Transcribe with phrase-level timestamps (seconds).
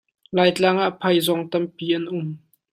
[0.37, 2.27] Laitlang ah phaizawng tampi an um.